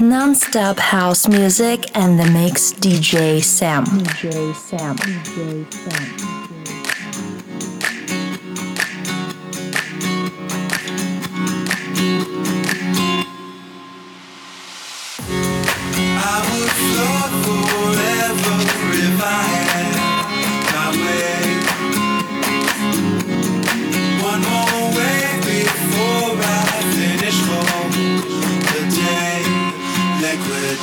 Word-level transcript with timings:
Non-stop 0.00 0.78
house 0.78 1.26
music 1.26 1.90
and 1.96 2.20
the 2.20 2.30
mix 2.30 2.72
DJ 2.72 3.42
Sam. 3.42 3.84
DJ 3.84 4.54
Sam. 4.54 4.96
DJ 4.96 5.74
Sam. 5.74 6.37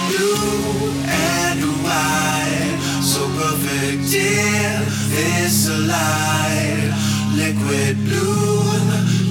blue 0.07 0.91
and 1.08 1.62
white. 1.84 2.77
So 3.02 3.22
perfect, 3.38 4.13
in 4.13 4.85
this 5.09 5.70
light. 5.88 6.91
Liquid 7.35 7.95
blue, 8.05 8.63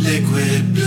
liquid 0.02 0.74
blue. 0.74 0.84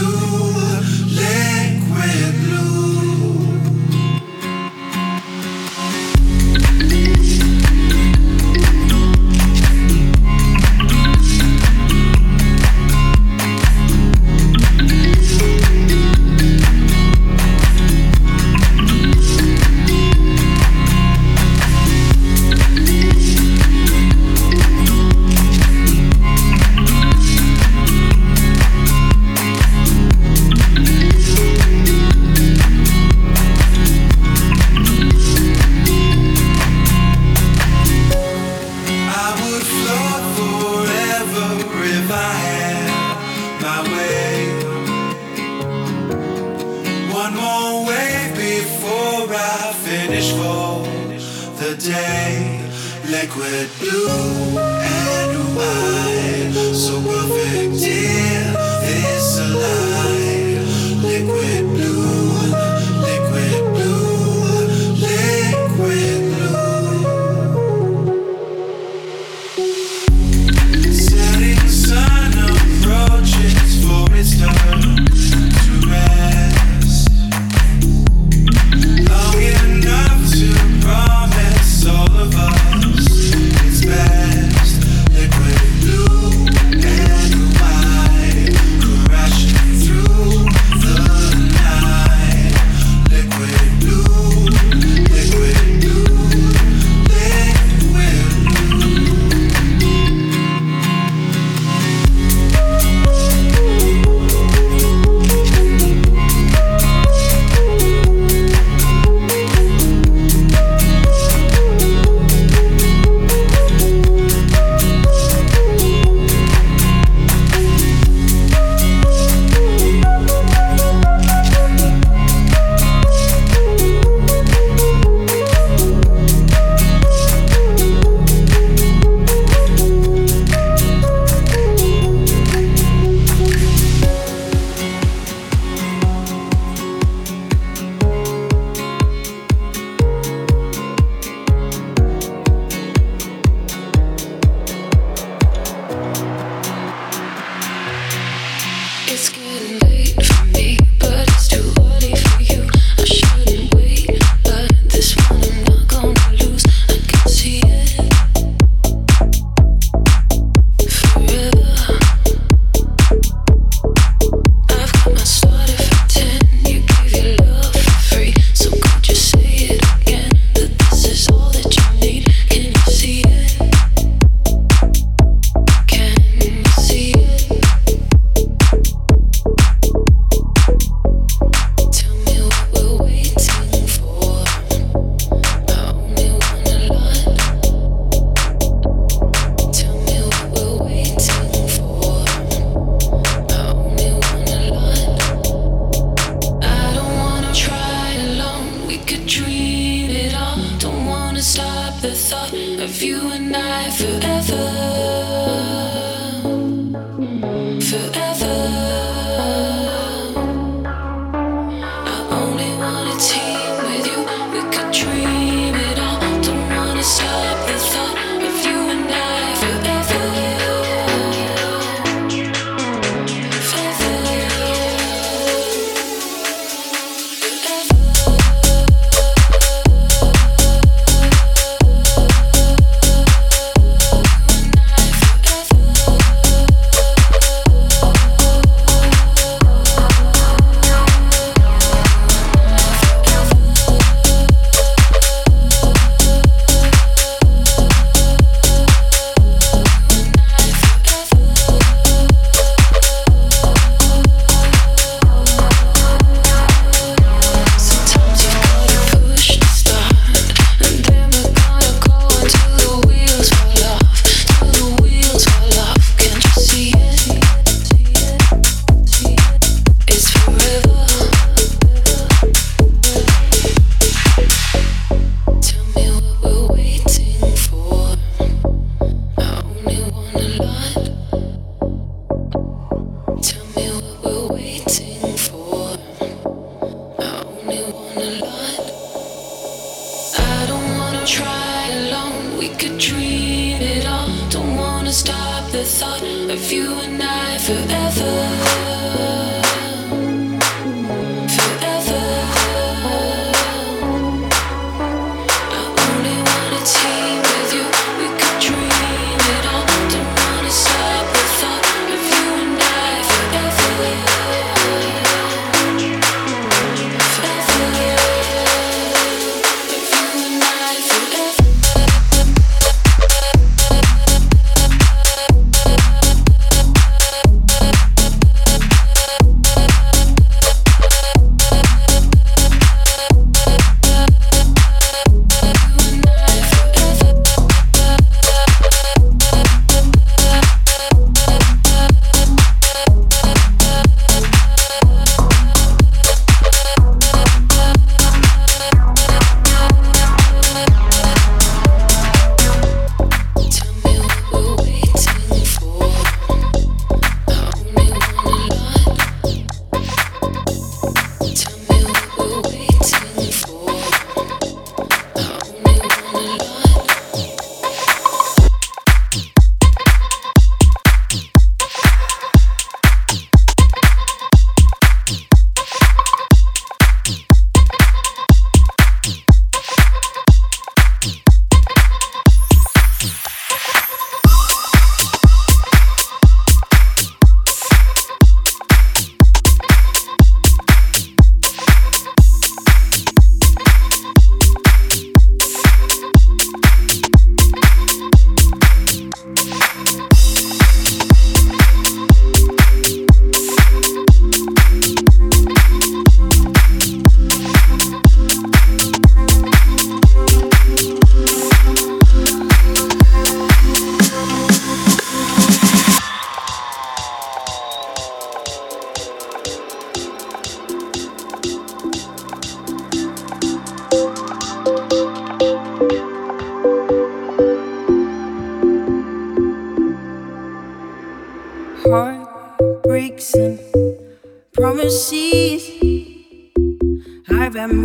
This 437.88 438.04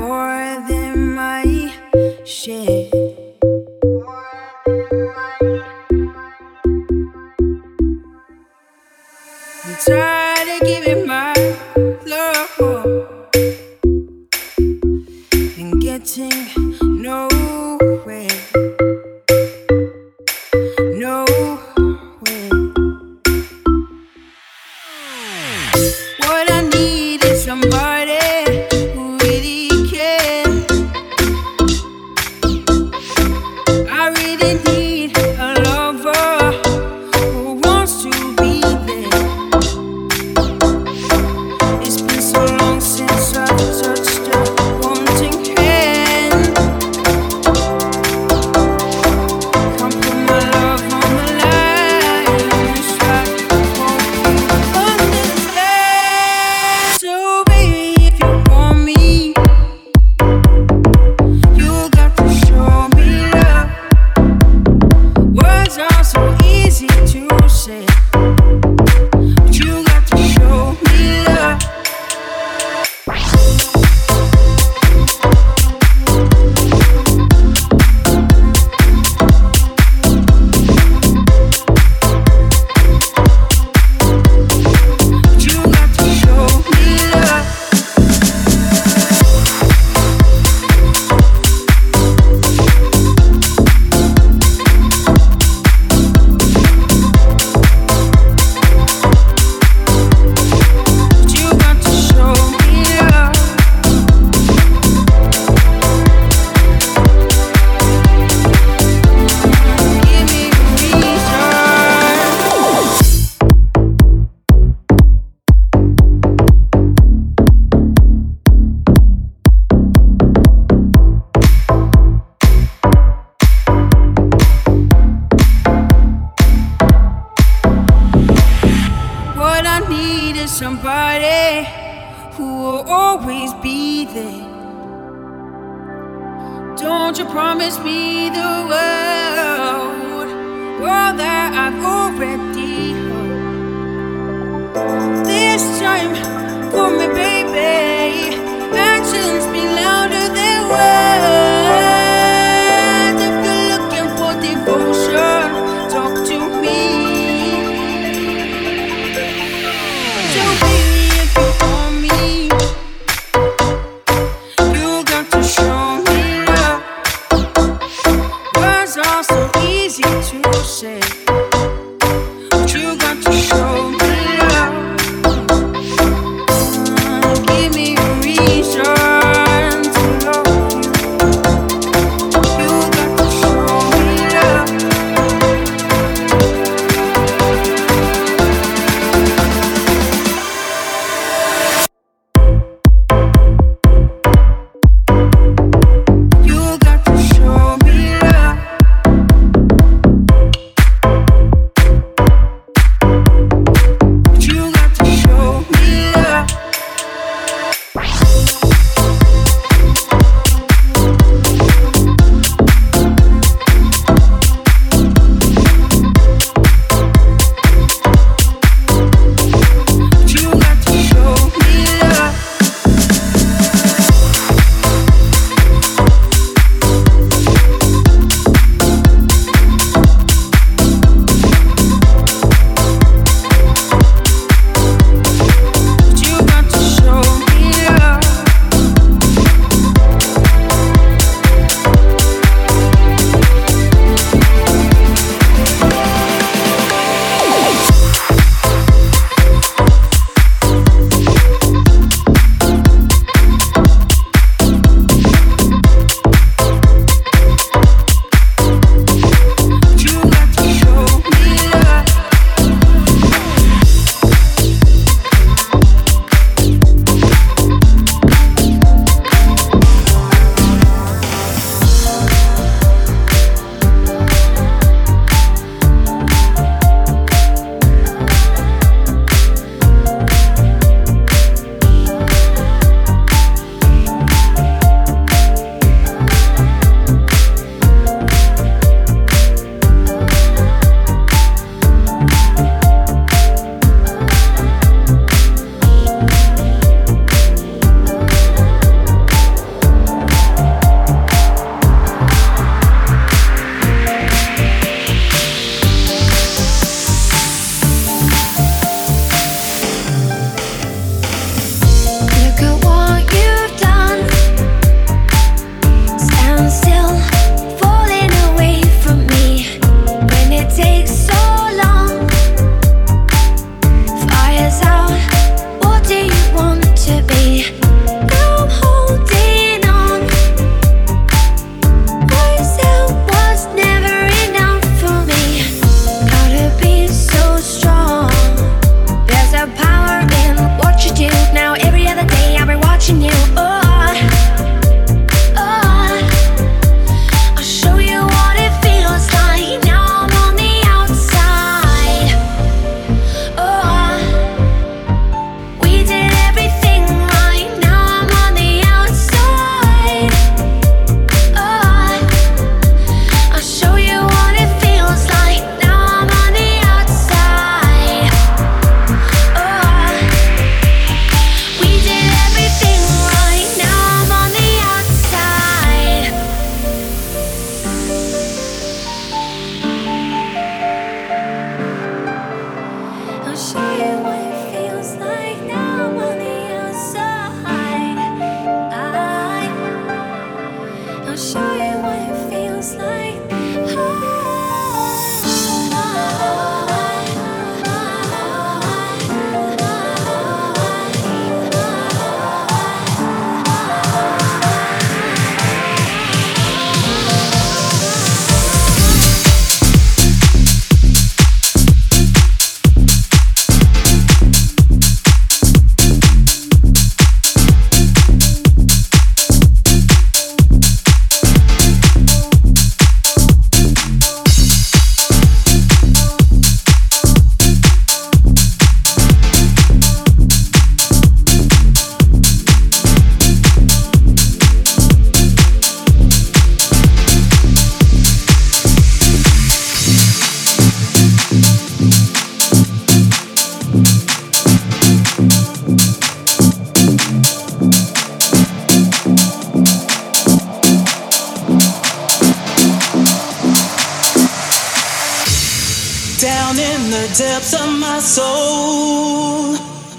my 458.13 458.19
soul. 458.19 459.75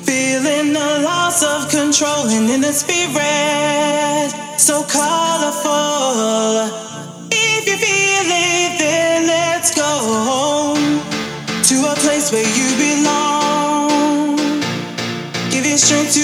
Feeling 0.09 0.73
the 0.73 0.91
loss 1.09 1.43
of 1.43 1.69
control 1.69 2.25
and 2.35 2.49
in 2.49 2.61
the 2.61 2.73
spirit, 2.73 4.29
so 4.57 4.75
colorful. 4.99 6.55
If 7.29 7.61
you 7.69 7.77
feel 7.85 8.27
it, 8.49 8.71
then 8.81 9.27
let's 9.27 9.69
go 9.75 9.91
home 10.09 11.01
to 11.69 11.75
a 11.91 11.95
place 12.03 12.31
where 12.33 12.49
you 12.57 12.69
belong. 12.85 14.37
Give 15.51 15.65
your 15.65 15.77
strength 15.77 16.13
to 16.17 16.23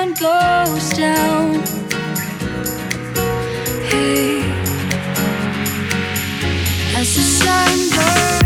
sun 0.00 0.14
goes 0.14 0.90
down. 0.96 1.54
Hey, 3.90 4.40
as 6.96 7.14
the 7.16 7.22
sun 7.22 7.76
goes 7.96 8.39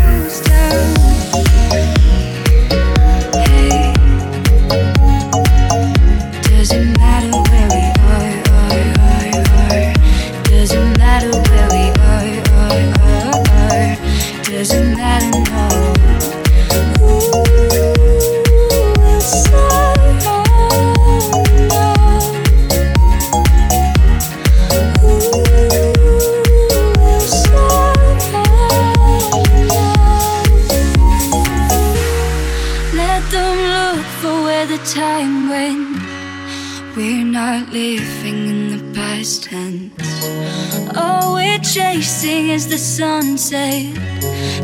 chasing 41.95 42.49
is 42.49 42.67
the 42.67 42.77
sunset. 42.77 43.85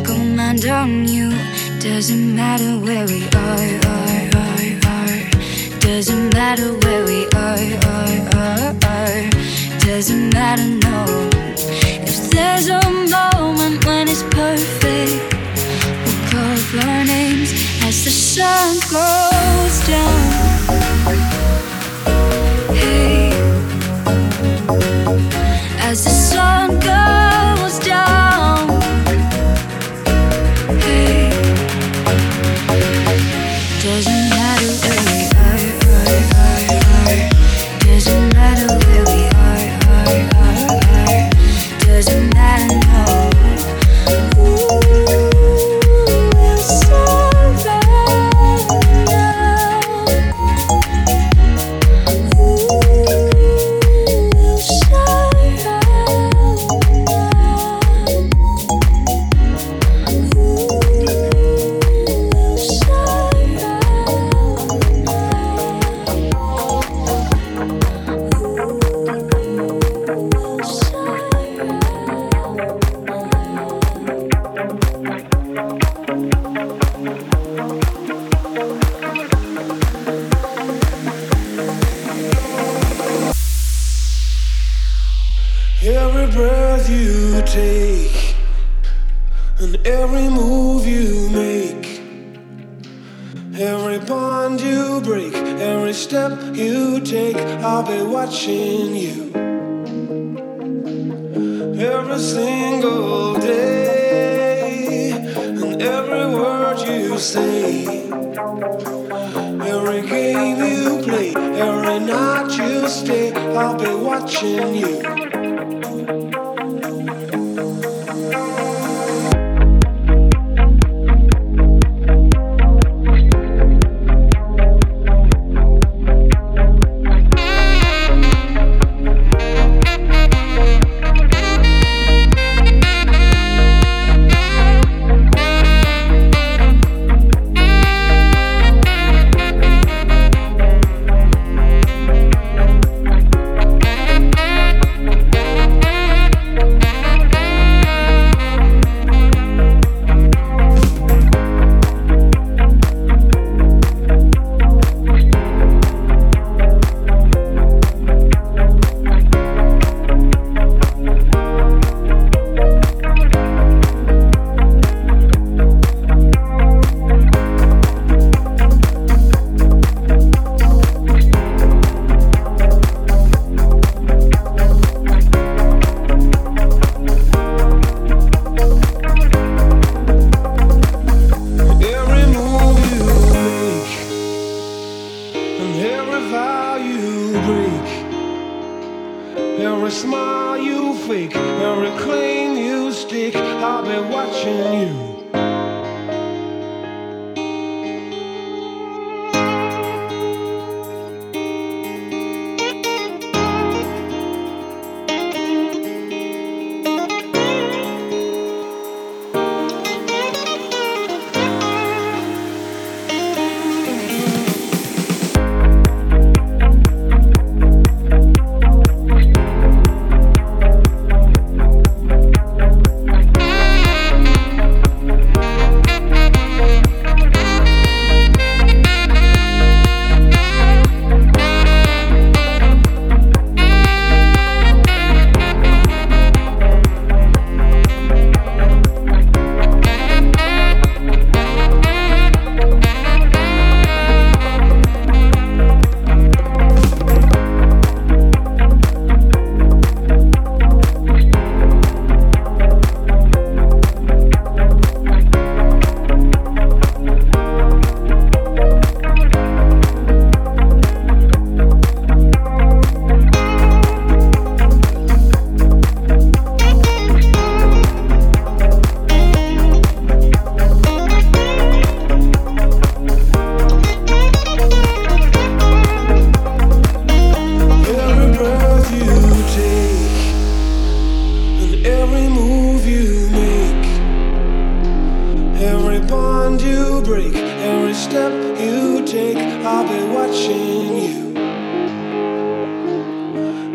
Come 0.06 0.36
mind 0.36 0.66
on 0.66 1.08
you, 1.08 1.30
doesn't 1.80 2.36
matter 2.36 2.78
where 2.86 3.06
we 3.08 3.24
are, 3.48 3.70
are, 3.96 4.28
are, 4.44 4.72
are. 4.96 5.20
Doesn't 5.80 6.34
matter 6.34 6.74
where 6.84 7.06
we 7.06 7.20
are, 7.48 7.64
are, 7.96 8.20
are, 8.36 8.76
are. 8.96 9.30
Doesn't 9.80 10.34
matter, 10.34 10.68
no. 10.88 11.30
If 12.12 12.30
there's 12.32 12.68
a 12.68 12.84
moment 13.16 13.86
when 13.86 14.10
it's 14.10 14.24
perfect, 14.24 15.16
we'll 16.04 16.22
call 16.32 16.90
our 16.90 17.06
names 17.06 17.52
as 17.88 18.04
the 18.04 18.12
sun 18.12 18.76
goes 18.92 19.88
down. 19.88 20.31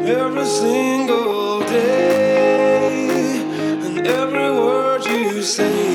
every 0.09 0.45
single 0.47 1.61
day 1.61 3.41
and 3.85 4.07
every 4.07 4.51
word 4.53 5.05
you 5.05 5.43
say. 5.43 5.86